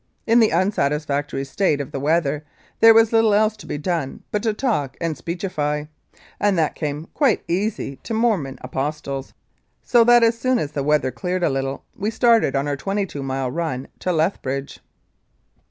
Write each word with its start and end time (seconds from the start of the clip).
In 0.25 0.39
the 0.39 0.51
unsatisfactory 0.51 1.43
state 1.45 1.79
of 1.79 1.91
the 1.91 1.99
weather 1.99 2.43
there 2.79 2.91
was 2.91 3.13
little 3.13 3.35
else 3.35 3.55
to 3.57 3.67
be 3.67 3.77
done 3.77 4.23
but 4.31 4.41
to 4.41 4.51
talk 4.51 4.97
and 4.99 5.15
speechify, 5.15 5.83
and 6.39 6.57
that 6.57 6.73
came 6.73 7.05
quite 7.13 7.43
easy 7.47 7.97
to 7.97 8.15
Mormon 8.15 8.57
apostles, 8.61 9.35
so 9.83 10.03
that 10.05 10.23
as 10.23 10.35
soon 10.35 10.57
as 10.57 10.71
the 10.71 10.81
weather 10.81 11.11
cleared 11.11 11.43
a 11.43 11.51
little 11.51 11.83
we 11.95 12.09
started 12.09 12.55
on 12.55 12.67
our 12.67 12.75
twenty 12.75 13.05
two 13.05 13.21
mile 13.21 13.51
run 13.51 13.89
to 13.99 14.11
Lethbridge. 14.11 14.79